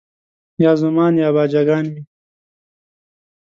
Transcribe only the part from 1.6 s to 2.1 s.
ګان وي